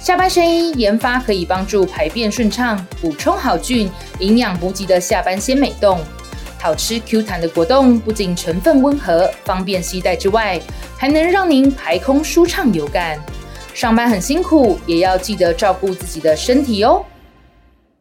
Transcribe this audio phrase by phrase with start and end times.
[0.00, 3.90] 下半身衣研发可以帮助排便顺畅、补充好菌、
[4.20, 6.00] 营养补给的下班鲜美冻。
[6.60, 10.60] 好吃 Q 弹的果冻不仅成分温和、方便携带之外，
[10.96, 13.18] 还能让您排空舒畅有感。
[13.74, 17.04] 上班很辛苦，也要记得照顾自己的身体哦。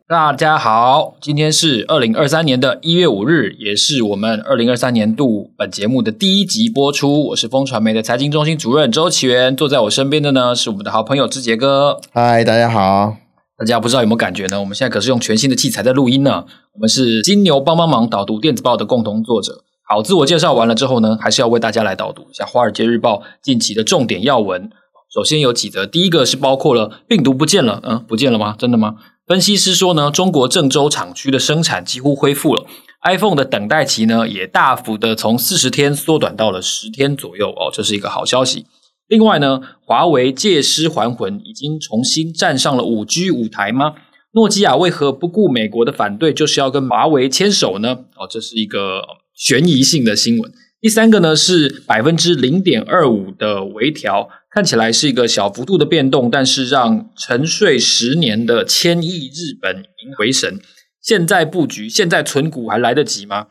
[0.10, 7.26] 大家好，今天是二零二三年的一月五日，也是我们二零二三年度本节目的第一集播出。
[7.26, 12.00] 我是风传媒的财经中心主任周启源，坐在我身边的呢是我们的好朋友之杰哥。
[12.14, 13.18] 嗨，大家好！
[13.58, 14.62] 大家不知道有没有感觉呢？
[14.62, 16.46] 我们现在可是用全新的器材在录音呢。
[16.76, 19.66] 我们是金牛帮帮忙导读电子报的共同作者。
[19.90, 24.70] 好，自我介绍完了之后呢，还是要为大家来导读一下《华尔街日报》近期的重点要闻。
[25.14, 28.56] 首先有几则，第一个是包括了病毒不见了，嗯，不见了吗？
[28.58, 28.96] 真的吗？
[29.28, 32.66] 分析师说呢，中国郑州厂区的生产几乎恢复了
[33.04, 38.66] ，iPhone 的等待期呢也大幅的从四十天缩短到了十天左右哦，这是一个好消息。
[39.10, 43.96] 另外呢，华为借尸还魂，已经重新站上了五 G 舞台吗？
[44.32, 48.06] 诺基亚为何不顾美国的反对，就是要跟华为牵手呢？
[48.16, 49.02] 哦，这是一个
[49.34, 50.50] 悬疑性的新闻。
[50.80, 54.30] 第三个呢是百分之零点二五的微调。
[54.58, 60.60] 看起来是一个小幅度的变动，但是让沉睡十年的千亿日本赢回神。
[61.00, 63.50] 现在布局，现在存股还来得及吗？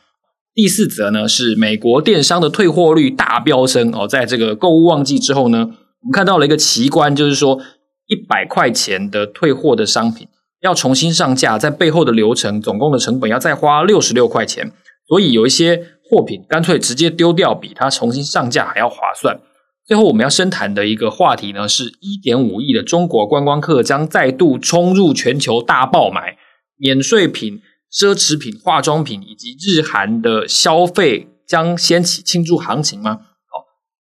[0.53, 7.61] 第四则呢是美国电商的退货率大飙升哦，在这个购物旺季之后呢，我们看到了一个奇观，就是说
[8.09, 10.27] 一百块钱的退货的商品
[10.61, 14.73] 要重新上架，在背后的流程总共的成本要再花六十六块钱，
[15.07, 19.39] 所以有一些货品干脆直接丢掉，比它重新上架还要划算。
[19.87, 26.37] 最后我们要深谈的一个话题呢，是一点五亿的中国观光客将再度冲入全球大爆买，
[26.77, 27.61] 免税品、
[27.93, 33.21] 奢侈品、化妆品以及日韩的消费将掀起庆祝行情吗？
[33.47, 33.65] 好，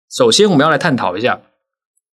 [0.10, 1.42] 首先我们要来探讨一下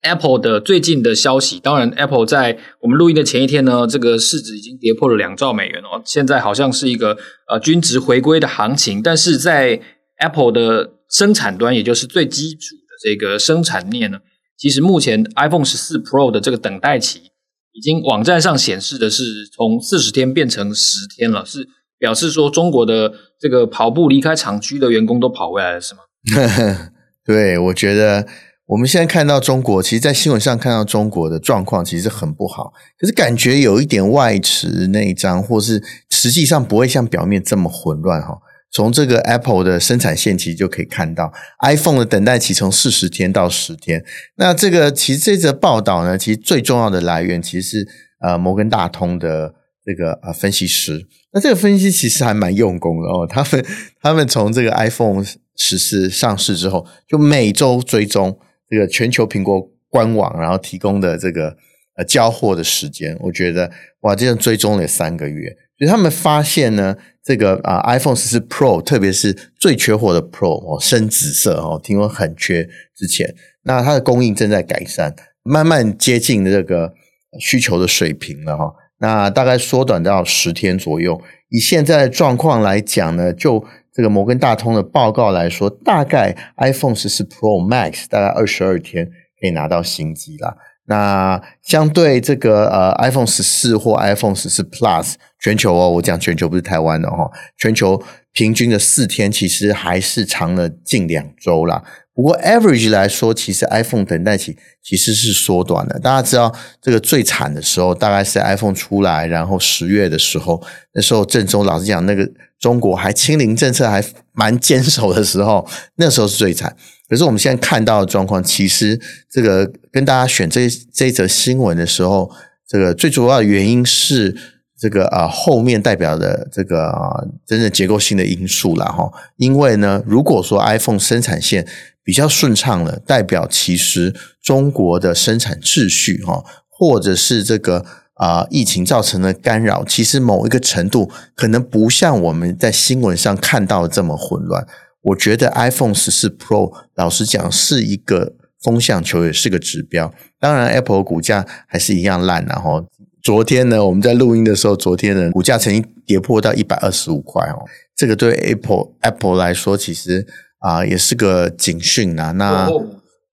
[0.02, 1.58] Apple 的最近的消息。
[1.58, 7.16] 当然，Apple 在我们录音的前一天呢，这个市值已经跌破了两兆美元哦，现在好像是一个
[7.48, 9.00] 呃均值回归的行情。
[9.00, 9.80] 但是在
[10.18, 12.76] Apple 的生产端，也就是最基础。
[13.02, 14.18] 这个生产链呢，
[14.56, 17.30] 其实目前 iPhone 十四 Pro 的这个等待期，
[17.72, 19.24] 已经网站上显示的是
[19.54, 21.68] 从四十天变成十天了，是
[21.98, 26.00] 表示说中国的这个跑步离开厂区的员工都跑回来了，是吗？
[27.24, 28.26] 对，我觉得
[28.66, 38.38] 我们现在看到中国，其实，在新闻上看到中国的状况其实很不好，可是感觉有一点外持内张，或是实际上不会像表面这么混乱哈。
[38.70, 41.32] 从这个 Apple 的生产线其实就可以看到
[41.62, 44.04] ，iPhone 的等待期从四十天到十天。
[44.36, 47.88] 那这个其实这则报道呢，其实最重要的来源其实是
[48.20, 49.54] 呃摩根大通的
[49.84, 51.06] 这个呃分析师。
[51.32, 53.64] 那这个分析其实还蛮用功的哦，他们
[54.02, 55.24] 他们从这个 iPhone
[55.56, 58.38] 十四上市之后，就每周追踪
[58.68, 61.56] 这个全球苹果官网，然后提供的这个
[61.96, 65.56] 呃交货的时间，我觉得哇，这样追踪了三个月。
[65.78, 72.68] 所以他们发现呢，这个啊，iPhone 十四 Pro，特别是最缺货的 Pro 哦，深紫色哦，听说很缺。
[72.96, 76.94] 之前那它的供应正在改善，慢慢接近这个
[77.38, 78.72] 需求的水平了哈。
[78.98, 81.20] 那大概缩短到十天左右。
[81.50, 89.06] 以现在的状况来讲呢，就这个摩根大通的报告来说，大概 iPhone 十四 Pro Max 大概二十二天
[89.40, 90.56] 可以拿到新机啦。
[90.86, 98.02] 那相对这个呃 iPhone 十四或 iPhone 十四 Plus 全球哦，我讲全球不是台湾的哦，全球
[98.32, 101.82] 平均的四天其实还是长了近两周啦。
[102.14, 105.98] 不过 average 来说，其实 iPhone 等待期其实是缩短的。
[105.98, 110.62] 大家知道这个最惨的时候，大概是 iPhone 出来，然后十月的时候，
[110.94, 112.26] 那时候郑州老实讲，那个
[112.58, 114.02] 中国还清零政策还
[114.32, 116.74] 蛮坚守的时候，那时候是最惨。
[117.08, 119.00] 可是我们现在看到的状况，其实
[119.30, 122.30] 这个跟大家选这这一则新闻的时候，
[122.66, 124.36] 这个最主要的原因是
[124.76, 129.10] 这个啊后面代表的这个啊真正结构性的因素了哈。
[129.36, 131.66] 因为呢，如果说 iPhone 生产线
[132.02, 134.12] 比较顺畅了，代表其实
[134.42, 144.66] 中国的生产秩序哈，或者是这个啊疫情造成的干扰，其实某一个程度可能不像我们在新闻上看到的这么混乱。
[145.06, 150.12] 我觉得 iPhone 十四 Pro 老实讲是一个风向球，也是个指标。
[150.40, 152.44] 当然，Apple 股价还是一样烂。
[152.46, 152.84] 然后
[153.22, 157.64] 昨天呢，我们在录音的时候，昨天呢股价曾经跌破到一百二十五块哦，
[157.94, 160.26] 这个对 Apple Apple 来说，其实
[160.58, 162.32] 啊、也是个警讯啊。
[162.32, 162.68] 那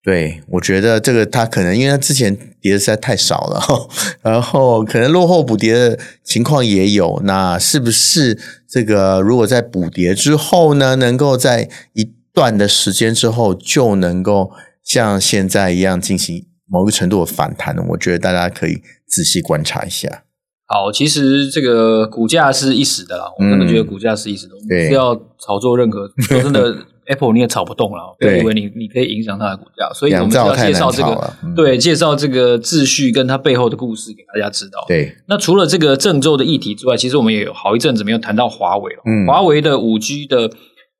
[0.03, 3.87] 对，我觉得这个它可能因为它之前跌的实在太少了，
[4.21, 7.21] 然后可能落后补跌的情况也有。
[7.23, 14.51] 那是不是这个如果在补跌之后呢，能够在一段的时间之后就能够
[14.83, 17.81] 像现在一样进行某个程度的反弹呢？
[17.91, 20.25] 我觉得大家可以仔细观察一下。
[20.65, 26.11] 好，其实这个股价是一时的啦，我真的觉得股价是一时的，不、嗯、是要炒作任何。
[26.19, 26.75] 说真的
[27.07, 29.91] ，Apple 你也炒不动了，不要以为你你可以影响它的股价。
[29.93, 34.83] 所以我们要介绍这个，嗯、对，介绍这个秩序跟它背后的故事给大家知道。
[34.87, 39.01] 对，那除了这个郑州的议题之外，其实我们也有好一阵子没有谈到华为了。
[39.05, 40.51] 嗯，华为的五 G 的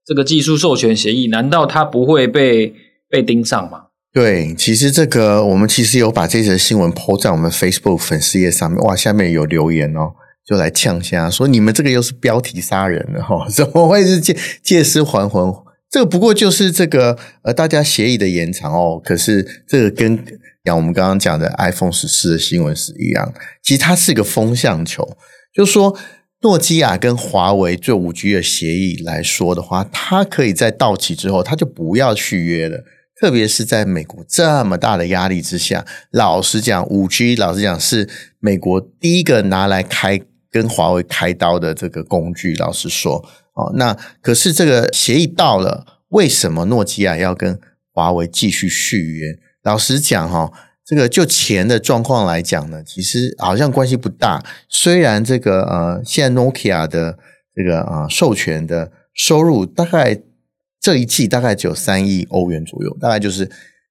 [0.06, 2.74] 这个技术授权协议，难道它不会被
[3.10, 3.84] 被盯上吗？
[4.14, 10.12] 对，其实这个我们其实有把这则新闻 po 在我们 Facebook 粉丝页上面，哇，下面有留言哦，
[10.46, 15.52] 就来呛下说你们这个又是标题杀人了哈、哦， 怎么会是借借尸还魂？
[15.94, 20.26] 这个不过就是这个呃大家协议的延长哦，可是这个跟
[20.64, 23.32] 讲我们刚刚讲的 iPhone 十四的新闻是一样，
[23.62, 25.08] 其实它是一个风向球，
[25.54, 25.96] 就是说
[26.42, 32.84] 诺基亚跟华为做五 G 的协议来说的话，它可以在到期之后，它就不要续约了。
[33.22, 38.10] 特别是在美国这么大的压力之下，老实讲，五 G 老实讲是
[38.40, 40.20] 美国第一个拿来开
[40.50, 42.56] 跟华为开刀的这个工具。
[42.56, 43.24] 老实说，
[43.54, 47.60] 哦，那可是这个协议到了，为什么诺基亚要跟
[47.94, 49.38] 华为继续续约？
[49.64, 50.52] 老实讲，哈，
[50.86, 54.44] 这个就钱的状况来讲呢，其实好像关系不大。
[54.68, 57.18] 虽然这个呃，现在诺基亚的
[57.56, 60.22] 这个啊、呃、授权的收入大概。
[60.84, 63.50] 这一季大概只有三亿欧元左右，大概就是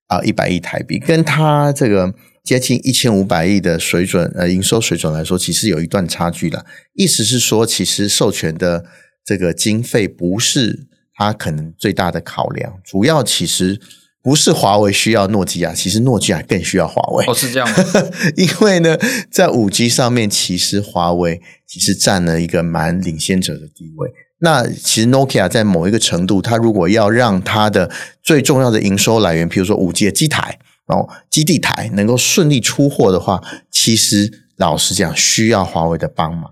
[0.09, 2.13] 啊一百亿台币，跟它这个
[2.45, 6.67] 接近一千五百亿的水准呃营收水准来说，其实有一段差距了。
[6.93, 8.85] 意思是说，其实授权的
[9.25, 13.81] 这个经费不是他可能最大的考量，主要其实
[14.23, 17.25] 不是华为需要诺基亚，其实诺基亚更需要华为。
[17.27, 17.77] 哦，是这样吗。
[18.37, 18.97] 因为呢，
[19.31, 24.11] 在五 G 上面，其实华为其实占了一个蛮领先者的地位。
[24.39, 27.89] 那其实 Nokia 在某一个程度，它如果要让它的
[28.23, 33.41] 最重要的营收来源，譬如说五 G 的机台，然后基地台能够顺利出货的话，
[33.71, 36.51] 其实老实讲需要华为的帮忙。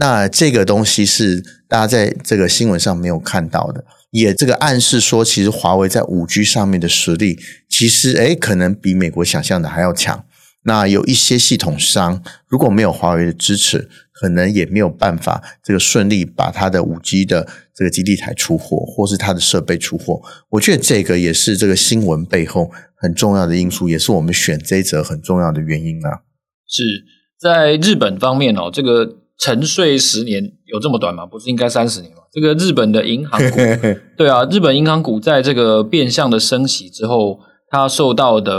[0.00, 7.38] 那这个东西是大家在这个新闻上没有看到的，也这个暗示说，其实华为在五 G 上面的实力，
[7.68, 10.24] 其实诶可能比美国想象的还要强。
[10.62, 20.22] 那有一些系统商如果没有华为的支持，可能也没有办法这个顺利把它的五 G 的这个基地台出货，或是它的设备出货。
[20.50, 26.20] 我觉得这个也是这个新闻背后很重要的因素，也是我们选这一则很重要的原因啊。
[26.66, 27.04] 是
[27.38, 31.24] 在日本方面哦，这个沉睡十年有这么短吗？
[31.26, 32.18] 不是应该三十年吗？
[32.32, 33.56] 这个日本的银行股，
[34.16, 38.52] 对啊，日本银行股在这个变相的升息之后，它受到的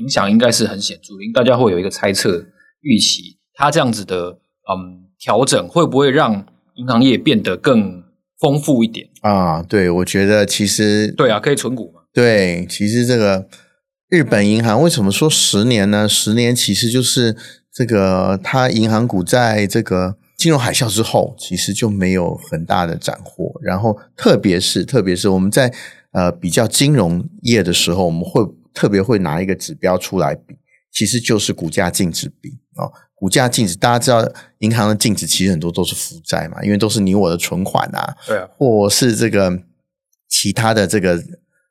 [0.00, 2.44] 影响应该是很显著的，大家会有一个猜测
[2.80, 4.38] 预期，它这样子的。
[4.68, 6.44] 嗯，调整会不会让
[6.74, 8.02] 银行业变得更
[8.40, 9.62] 丰富一点啊？
[9.62, 12.00] 对，我觉得其实对啊，可以存股嘛。
[12.12, 13.46] 对，其实这个
[14.08, 16.08] 日本银行为什么说十年呢？
[16.08, 17.36] 十年其实就是
[17.76, 23.52] 这个它银行股在这个金融海啸之后，其实就没有很大的斩获。
[23.60, 25.70] 然后特别是特别是我们在
[26.12, 30.56] 呃比较金融业的时候，我们会特别会拿一个指标出来比，
[30.90, 32.88] 其实就是股价净值比啊。
[33.14, 34.26] 股价净值，大家知道，
[34.60, 39.58] 银行的净值其实很多都是负债嘛，因为都是你我的存款啊，对啊，或是这个
[40.28, 41.22] 其他的这个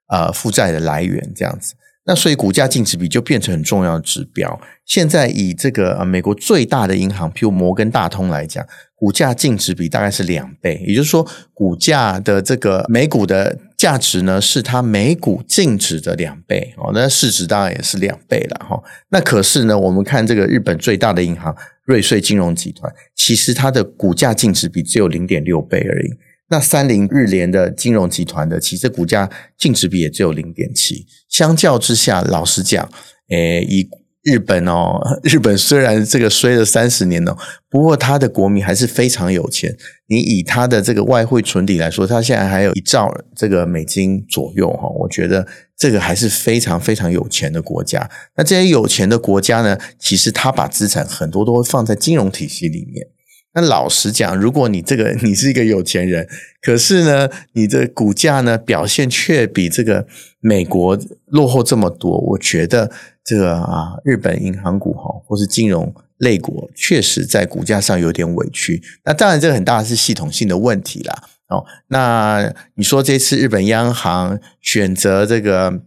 [0.08, 1.74] 呃负债的来源这样子。
[2.07, 4.59] 那所以股价净值比就变成很重要的指标。
[4.85, 8.63] 现在以这个呃美国最大的银行，譬如摩根大通来讲，
[8.95, 16.91] 股价净值比大概是两倍，也就是说，股价的这个每股的价值呢，是它每股净值的两倍哦。
[16.93, 18.79] 那市值当然也是两倍了哈。
[19.09, 26.13] 那可是呢，我们看这个日本最大的银行瑞穗金融集团，其实它的股价净值比只有零点六倍而已。
[26.50, 31.06] 那三菱日联的金融集团的，其实股价净值比也只有零点七。
[31.28, 32.88] 相较之下，老实讲，
[33.30, 33.90] 诶，以
[34.22, 37.36] 日本哦， 日本虽然这个衰了三十年哦，
[37.70, 39.75] 不过它的国民还是非常有钱。
[40.08, 48.08] 你以它的这个外汇存底来说，它现在还有一兆这个美金左右哈，我觉得这个还是非常非常有钱的国家。
[48.38, 53.08] 那这些有钱的国家呢，其实它把资产很多都会放在金融体系里面。
[53.55, 56.27] 那老实讲，如果你这个你是一个有钱人，
[56.62, 60.05] 可是呢，你的股价呢表现却比这个
[60.41, 62.91] 美国落后这么多，我觉得
[63.24, 68.81] 这个啊，日本银行股哈，或是金融类股确实在股价上有点委屈。
[69.05, 71.24] 那当然，这个很大是系统性的问题啦。
[71.47, 75.81] 哦，那你说这次日本央行选择这个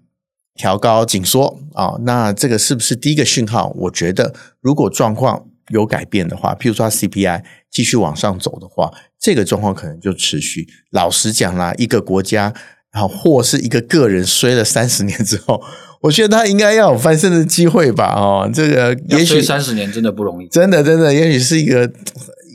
[0.54, 3.75] 调高紧缩啊，哦，那这个是不是第一个讯号？
[3.76, 10.66] 我觉得，如果状况有改变的话，譬如说 CPI 继续往上走的话，这个状况可能就持续。
[10.90, 12.52] 老实讲啦，一个国家
[12.92, 15.62] 然后或是一个个人衰了三十年之后，
[16.00, 18.14] 我觉得他应该要有翻身的机会吧？
[18.16, 21.90] 哦，这个也许三十年真的不容易，真的真的，也许是一个，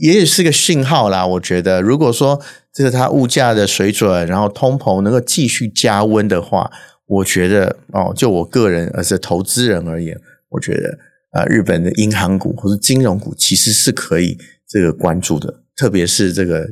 [0.01, 1.25] 也许是个讯号啦。
[1.25, 2.41] 我觉得，如果说
[2.74, 6.72] 这个它物价的水准，然后通膨能够继续加温的话，
[7.05, 10.98] 我觉得哦，就我个人而是投资人而言，我觉得啊、
[11.34, 14.38] 呃，日本的银行股或者金融股其实是可以
[14.68, 16.68] 这个关注的，特别是这个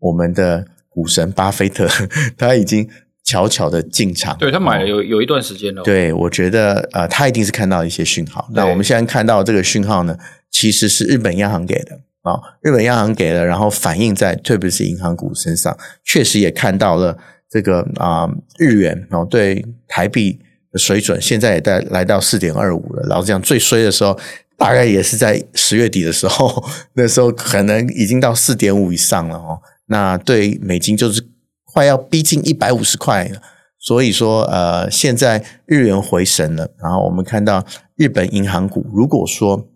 [0.00, 1.88] 我们的股神巴菲特，
[2.36, 2.88] 他已经
[3.24, 5.82] 悄悄的进场，对他买了有有一段时间了。
[5.82, 8.48] 对，我觉得呃，他一定是看到一些讯号。
[8.52, 10.18] 那我们现在看到这个讯号呢，
[10.50, 12.00] 其实是日本央行给的。
[12.22, 15.74] 啊，日本央行给了，然后反映在特别是银行股身上，
[16.04, 17.16] 确实也看到了
[17.48, 20.44] 这个啊日元哦对台币的
[20.78, 23.02] 水准，现在也在来到四点二五了。
[23.08, 24.18] 老实讲，最衰的时候
[24.56, 29.60] 大概也是在十月底的时候，那时候可能已经到四点五以上了哦。
[29.86, 31.22] 那对美金就是
[31.64, 33.40] 快要逼近一百五十块了。
[33.78, 37.64] 所以说，呃，现在日元回升了，然后我们看到
[37.96, 39.68] 日本银行股，如果说。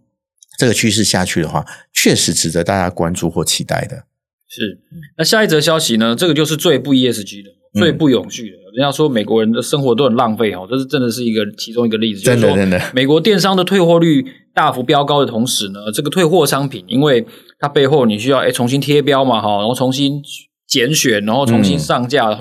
[0.57, 4.05] 这个趋势下去的话，确实值得大家关注或期待的。
[4.47, 4.79] 是，
[5.19, 6.15] 那下一则消息呢？
[6.15, 8.57] 这个就是最不 ESG 的、最不永续的。
[8.75, 12.23] 人家说美国人的生活都很浪费哦，这是真的是一个其中一个例子。
[12.23, 12.81] 真的，真的。
[12.95, 17.25] 美国电商的退货率大幅飙高的同时呢，这个退货商品，因为
[17.59, 20.21] 它背后你需要诶重新贴标嘛，哈，然后重新
[20.67, 22.39] 拣选，然后重新上架，嗯、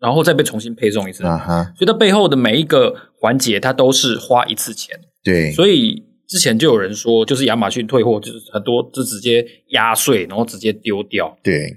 [0.00, 1.24] 然后再被重新配送一次。
[1.24, 1.64] 啊哈。
[1.76, 4.98] 所以它背后的每一个环节，它都是花一次钱。
[5.22, 5.52] 对。
[5.52, 6.04] 所以。
[6.28, 11.38] 之前就有人说，就是亚马逊退货，就是很多就直接压碎，然后直接丢掉。
[11.40, 11.72] 对，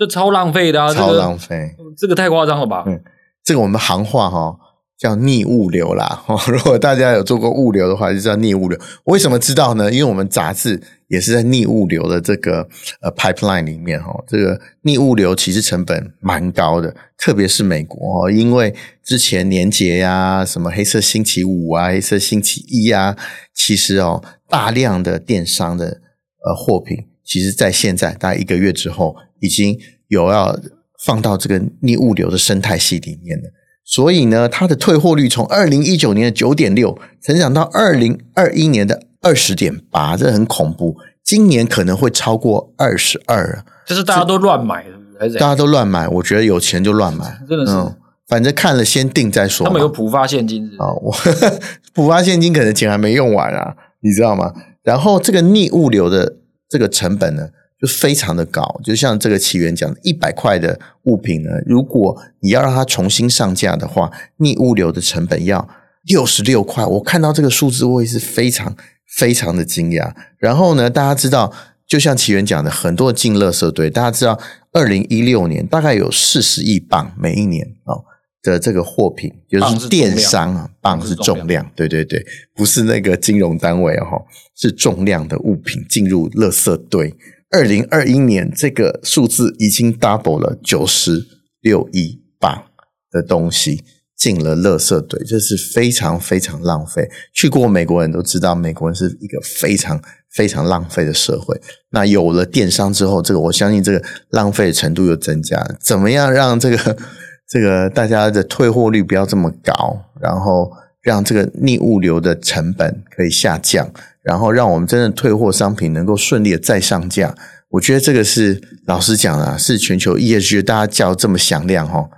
[0.00, 0.94] 这超浪费的啊！
[0.94, 2.84] 超浪费，这个太夸张了吧？
[2.86, 2.98] 嗯，
[3.44, 4.56] 这个我们行话哈
[4.98, 6.24] 叫逆物流啦。
[6.50, 8.80] 如果大家有做过物流的话，就叫逆物流。
[9.04, 9.92] 我为什么知道呢？
[9.92, 12.66] 因为我们杂志也是在逆物流的这个
[13.02, 14.10] 呃 pipeline 里面哈。
[14.26, 23.14] 这个逆物流其实成本蛮高的，特别是美国哦，因为之前年节呀，什么黑色星期五啊，黑色星期一啊。
[23.54, 26.00] 其实哦，大量的电商的
[26.42, 29.78] 呃货品，其实在现在大概一个月之后，已经
[30.08, 30.58] 有要
[31.04, 33.44] 放到这个逆物流的生态系里面了。
[33.84, 40.96] 所以呢，它的退货率从二零一九年的九点六，成长到二零二一年的二十点八，这很恐怖。
[41.24, 43.64] 今年可能会超过二十二。
[43.86, 44.86] 就是大家都乱买，
[45.18, 46.06] 还是大家都乱买？
[46.08, 47.72] 我觉得有钱就乱买，真的是。
[47.72, 47.96] 嗯
[48.28, 49.66] 反正看了先定再说。
[49.66, 51.12] 他们有普发现金是啊，我
[51.92, 54.54] 普发现金可能钱还没用完啊，你知道吗？
[54.84, 56.36] 然后这个逆物流的
[56.68, 57.48] 这个成本呢，
[57.80, 58.80] 就非常的高。
[58.84, 65.68] 就像这个起源讲的，一百块的物品呢，如果你要让它重新上架的话，逆物流的成本要
[66.04, 66.84] 六十六块。
[66.84, 68.76] 我看到这个数字，我也是非常
[69.16, 70.12] 非常的惊讶。
[70.38, 71.52] 然后呢，大家知道，
[71.86, 74.38] 就像奇源讲的，很多进垃圾堆，大家知道，
[74.72, 78.04] 二零一六年大概有四十亿磅每一年哦。
[78.42, 82.24] 的这个货品就是电商啊，磅是重量，对对对，
[82.56, 84.24] 不是那个金融单位哦，
[84.56, 87.14] 是重量的物品进入垃圾堆。
[87.50, 91.26] 二零二一年这个数字已经 double 了，九十
[91.60, 92.64] 六亿磅
[93.10, 93.84] 的东西
[94.16, 97.08] 进了垃圾堆，这是非常非常浪费。
[97.34, 101.60] 去过美国人都知道，美国人是一个非常非常浪费的社会。
[101.90, 105.76] 那有了电商之后，这个我相信这个浪费的程度又增加了。
[105.80, 106.96] 怎么样让这个？
[107.52, 110.70] 这个大家的退货率不要这么高，然后
[111.02, 113.92] 让这个逆物流的成本可以下降，
[114.22, 117.34] 然后让我们真正退货商品能够顺利的再上架。
[117.70, 122.08] 我觉得这个是老实讲啊，是全球 ESG 大家叫这么响亮哈，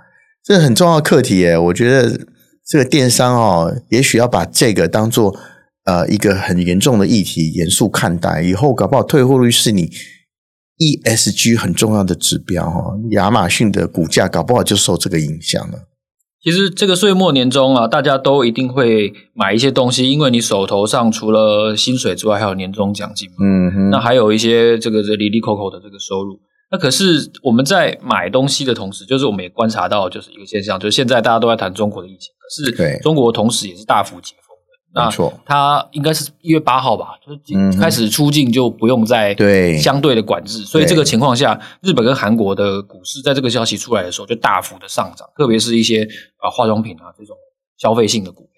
[0.43, 1.57] 这很重要的课题耶。
[1.57, 2.27] 我觉得
[2.67, 5.37] 这个电商哦，也许要把这个当做
[5.85, 8.41] 呃一个很严重的议题，严肃看待。
[8.41, 9.91] 以后搞不好退货率是你。
[10.79, 15.87] ESG 很重要的指标哈，亚马逊的股价搞不好就受这个影响了。
[16.43, 23.35] 其实这个岁末年终啊，大家都一定会买一些东西，因为你手头上除了薪水之外，还有年终奖金嘛。
[23.41, 26.37] 嗯哼，那还有一些这个这哩哩扣扣的这个收入。
[26.69, 34.42] 那可是我们在买东西的同时，就是我们也观察到，就是一个现象，就是现在大家都在谈中国的疫情，可是中国同时也是大幅解封。
[34.93, 35.09] 那
[35.43, 39.35] 它应该是一月八号吧，就是开始出境就不用再
[39.81, 46.07] 相对的管制，所以这个情况下，日本跟韩国的股市在这个消息出来的时候就大幅的上涨，特别是一些
[46.37, 47.35] 啊化妆品啊这种
[47.77, 48.51] 消费性的股票。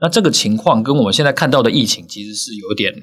[0.00, 2.94] 那这个情况跟我们现在看到的疫情其实是有点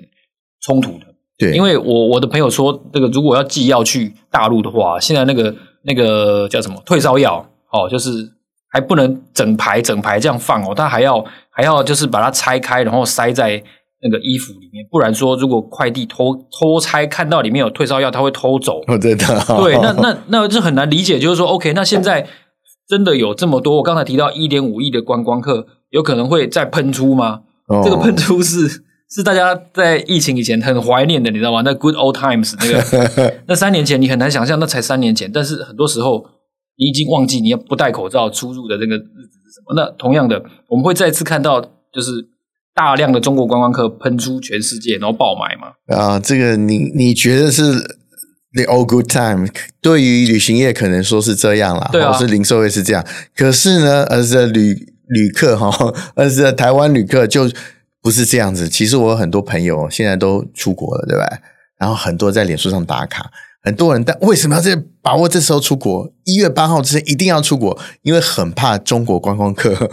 [0.61, 1.05] 冲突的，
[1.37, 5.53] 对，因为我我的朋友说，这个如果要寄药去大陆的话，现在那个
[5.83, 8.31] 那个叫什么退烧药哦，就是
[8.69, 13.61] 还不能整排整排这样放哦，他还要还要就是把它拆开，然后塞在
[14.01, 18.81] 那个衣服里面，不然说如果快递偷偷拆看到里面有退烧药，他会偷走。
[18.87, 19.25] 哦，真的，
[19.57, 22.27] 对，那那那就很难理解，就是说，OK，那现在
[22.87, 27.41] 真的有这么多，我刚才提到一点五亿的观光客，有可能会再喷出吗？
[27.67, 28.83] 哦、这个喷出是。
[29.09, 31.61] 是大家在疫情以前很怀念的，你知道吗？
[31.63, 35.31] 那 good old times 那个， 那三年前你很难想象，那才三年前。
[35.31, 36.25] 但是很多时候
[36.77, 39.75] 你已经忘记你要不戴口罩出入的那个日子是什么。
[39.75, 41.59] 那同样的，我们会再次看到，
[41.93, 42.11] 就是
[42.73, 45.73] 大量的中国观光客喷出全世界，然后爆买嘛。
[45.95, 47.73] 啊，这个你你觉得是
[48.53, 49.47] the old good time？
[49.81, 53.05] 对于旅行业可能说是这样啦，对啊，或是零售业是这样。
[53.35, 54.73] 可是呢，而是旅
[55.07, 57.49] 旅客哈， 而是台湾旅客就。
[57.99, 61.27] 不是这样子，其实我有很多朋友现在都出国了，对吧？
[61.77, 63.29] 然后很多在脸书上打卡，
[63.67, 66.09] 很多人，但为什么要这把握这时候出国？
[66.23, 69.75] 一月八号之前一定要出国，因为很怕中国观光客。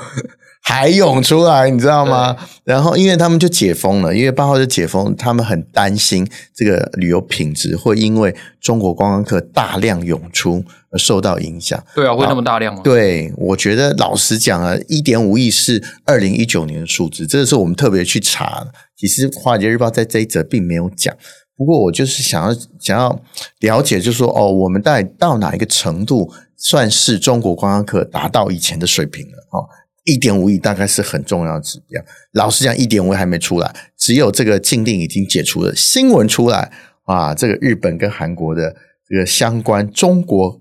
[0.66, 2.34] 还涌出来，你知道吗？
[2.64, 11.78] 然后，因为他们就解封了，一月八号就解封，他们很担心这个旅游品质会因为中国观光客大量涌出而受到影响。
[11.94, 12.80] 对啊，会那么大量吗？
[12.82, 18.66] 对，我觉得老实讲啊，一点五亿是二零一九年的数字，这个是我们特别去查。
[18.96, 21.14] 其实《华尔街日报》在这一则并没有讲，
[21.56, 23.23] 不过我就是想要想要
[23.61, 29.38] 了解，就是说哦，我们到底到哪一个程度算是中国观光客达到以前的水平了？
[29.50, 29.68] 哦。
[30.06, 32.02] 一点五亿大概是很重要的指标。
[32.32, 36.70] 老实讲，一点五亿还没出来，只有这个禁令已经解除了，新闻出来
[37.04, 38.76] 啊，这个日本跟韩国的
[39.08, 40.61] 这个相关中国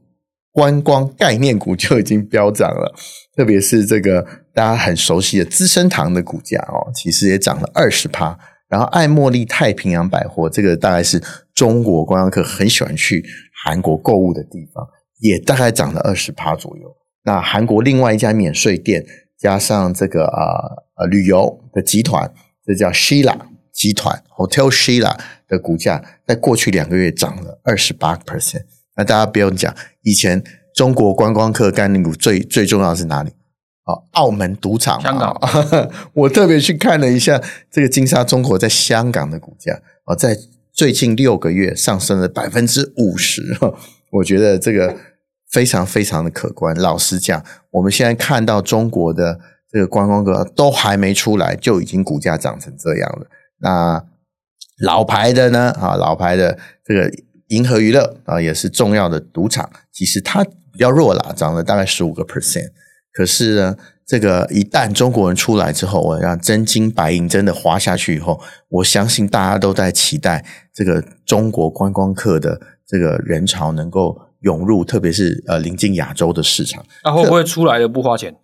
[0.53, 2.95] 观光概念股就已经飙涨了，
[3.35, 8.39] 特别是这个大家很熟悉的资生堂的股价哦，其实也涨了二十趴。
[8.73, 11.21] 然后爱茉莉太平洋百货，这个大概是
[11.53, 13.23] 中国观光客很喜欢去
[13.63, 14.83] 韩国购物的地方，
[15.19, 16.95] 也大概涨了二十趴左右。
[17.23, 19.05] 那韩国另外一家免税店。
[19.35, 22.31] 加上这个啊呃旅游的集团，
[22.65, 23.37] 这叫 Sheila
[23.73, 25.19] 集团 Hotel Sheila
[25.49, 28.63] 的股价，在过去两个月涨了二十八 percent。
[28.95, 30.41] 那大家不用讲，以前
[30.73, 33.31] 中国观光客概念股最最重要的是哪里？
[33.85, 35.39] 哦，澳门赌场，香港。
[36.13, 37.41] 我特别去看了一下
[37.71, 40.37] 这个金沙中国在香港的股价，啊，在
[40.71, 43.41] 最近六个月上升了百分之五十。
[44.13, 44.95] 我觉得这个。
[45.51, 46.75] 非常非常的可观。
[46.75, 49.39] 老实讲，我们现在看到中国的
[49.71, 53.27] 这个观光客都还没出来，就已经股价涨成这样了。
[53.59, 54.03] 那
[54.79, 55.69] 老牌的呢？
[55.79, 57.07] 啊，老牌的这个
[57.49, 62.71] 银河娱乐啊，也是重要的赌场，其实它比较弱啦，涨了大概十五个 percent。
[63.13, 74.19] 可是呢，这个一旦中国人出来之后，我让真金白银真的花下去以后，我相信大家都在期待这个中国观光客的这个人潮能够。
[74.43, 78.35] 涌入，特别是呃临近亚洲的市场，那、啊、会不会出来的不花钱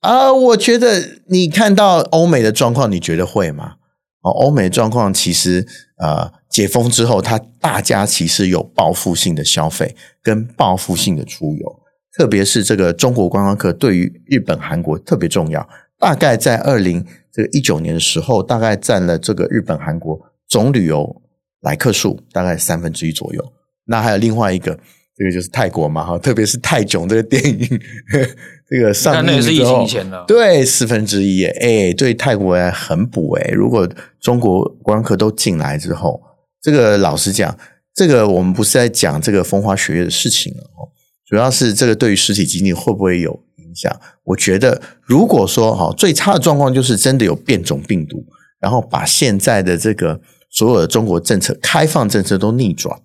[0.00, 0.32] 啊？
[0.32, 3.74] 我觉得你看到欧美的状况，你觉得会吗？
[4.22, 5.66] 哦，欧美的状况其实
[5.98, 11.80] 呃解封之后，它大家其实有报复性的消费跟报复性的出游，
[12.16, 15.68] 特别是这个中国观光客对于日本、韩国特别重要。
[15.98, 21.22] 大概在二零这个一九年的时候，大概占了这个日本、韩国总旅游
[21.60, 23.52] 来客数大概三分之一左右。
[23.86, 24.78] 那还有另外一个。
[25.18, 27.80] 这个就是泰国嘛，哈，特别是泰囧这个电影，
[28.68, 29.86] 这个上映之后，
[30.28, 33.88] 对四分之一，哎，对泰国也很补，哎，如果
[34.20, 36.20] 中国观光客都进来之后，
[36.60, 37.56] 这个老实讲，
[37.94, 40.84] 这个我们不是在讲这个风花雪月的事情了，哦，
[41.26, 43.94] 主要是这个对于实体经济会不会有影响？
[44.22, 48.24] 我觉得，如果说哈，最差的状况就是真的有变种病毒，
[48.60, 52.96] 然后把现在的这个所有的中国政策开放政策都逆转。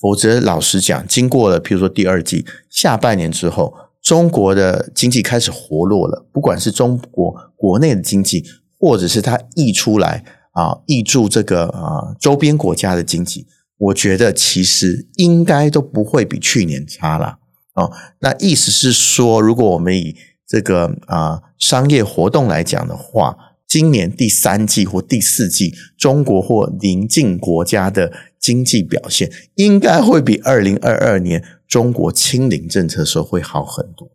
[0.00, 6.26] 否则，老实讲，经过了譬如说第二季下半年之后，中国的经济开始活络了。
[6.32, 8.44] 不管是中国国内的经济，
[8.78, 13.46] 或者是它溢出来啊，溢注这个啊周边国家的经济，
[13.78, 17.38] 我觉得其实应该都不会比去年差了。
[17.74, 28.12] 哦，那意思是说，如果我们以这个啊商业活动来讲的话，今年第三季或第四季，中国或邻近国家的。
[28.44, 34.06] 经济表现应该会比二零二二年中国清零政策的时候会好很多，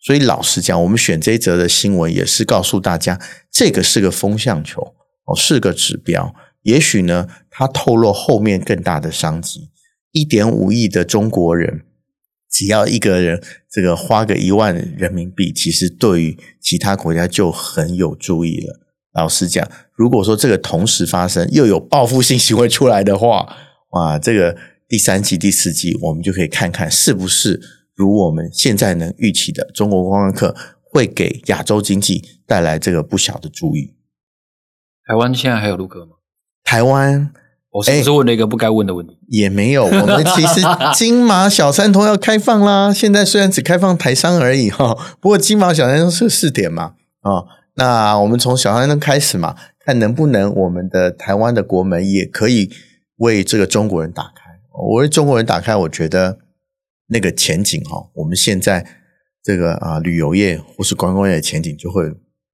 [0.00, 3.20] 所以老实讲，我们选这一则的新闻也是告诉大家，
[3.52, 4.80] 这个是个风向球
[5.26, 6.34] 哦，是个指标。
[6.62, 9.68] 也许呢，它透露后面更大的商机。
[10.12, 11.82] 一点五亿的中国人，
[12.54, 18.80] 只要一个人这个花个一万人民币，其实对于其他国家就很有助益了。
[19.12, 23.56] 老实讲，如果说这个同时发生，又有报复性行为出来的话，
[23.90, 27.60] 哇，这个第三季、第四季，我们就可以看看是不是
[27.96, 33.96] 如我们现在能预期的，中国观光客会给亚洲经济带来这个不小的注意。
[35.06, 36.12] 台湾现在还有陆客吗？
[36.62, 37.32] 台湾，
[37.74, 39.18] 我是不是问了一个不该问的问题？
[39.26, 40.60] 也没有，我们其实
[40.94, 42.92] 金马小三通要开放啦。
[42.94, 47.42] 现在虽然只开放台商而已哈，不过金马小三通是试点嘛，啊，
[47.74, 52.70] 那我们从小三通开始嘛，看能不能我们的台湾的国门也可以
[53.16, 54.44] 为这个中国人打开。
[54.88, 56.38] 我为中国人打开，我觉得
[57.08, 58.86] 那个前景哈，我们现在
[59.42, 62.08] 这个啊旅游业或是观光业的前景就会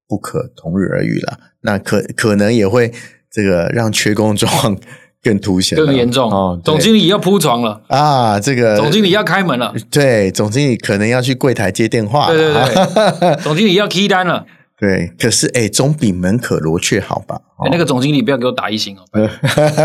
[0.09, 1.39] 不可同日而语了。
[1.61, 2.91] 那可可能也会。
[3.33, 4.77] 这个让缺工状况
[5.23, 6.61] 更凸显、更严重哦。
[6.65, 8.41] 总经理要铺床了啊！
[8.41, 9.75] 这个总经理要开门了。
[9.91, 12.29] 对，总经理可能要去柜台接电话。
[12.29, 14.47] 对对对， 总经理要 key 单了。
[14.79, 17.39] 对，可是哎，总比门可罗雀好吧？
[17.65, 19.03] 哎，那个总经理不要给我打一星哦。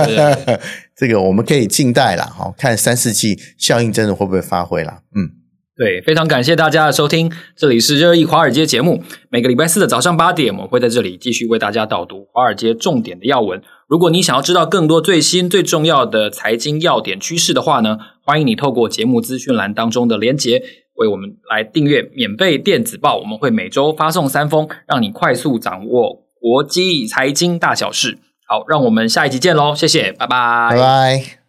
[0.96, 5.00] 这个我们可以静待啦，好看三四季效应真的会不会发挥啦？
[5.16, 5.44] 嗯。
[5.78, 9.04] 对，非常感谢大家的收听，这里是热议华尔街节目。
[9.30, 13.62] 每个礼拜四的早上八点，我们会在这里继续为大家导读华尔街重点的要闻。
[13.88, 20.64] 如果你想要知道更多最新最重要的财经要点趋势的话呢，欢迎你透过节目资讯栏当中的连结，
[20.96, 23.18] 为我们来订阅免费电子报。
[23.18, 28.18] 我们会每周发送三封，让你快速掌握国际财经大小事。
[28.48, 29.76] 好，让我们下一集见喽！
[29.76, 31.45] 谢谢，拜拜，拜拜。